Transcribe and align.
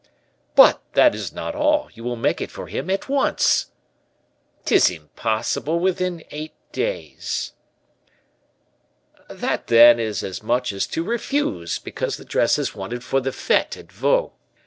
"But 0.55 0.81
that 0.93 1.13
is 1.13 1.31
not 1.31 1.53
all; 1.53 1.89
you 1.93 2.03
will 2.03 2.15
make 2.15 2.41
it 2.41 2.49
for 2.49 2.65
him 2.65 2.89
at 2.89 3.07
once." 3.07 3.67
"'Tis 4.65 4.89
impossible 4.89 5.77
within 5.79 6.23
eight 6.31 6.55
days." 6.71 7.53
"That, 9.29 9.67
then, 9.67 9.99
is 9.99 10.23
as 10.23 10.41
much 10.41 10.73
as 10.73 10.87
to 10.87 11.03
refuse, 11.03 11.77
because 11.77 12.17
the 12.17 12.25
dress 12.25 12.57
is 12.57 12.73
wanted 12.73 13.03
for 13.03 13.21
the 13.21 13.31
fete 13.31 13.77
at 13.77 13.91
Vaux." 13.91 14.33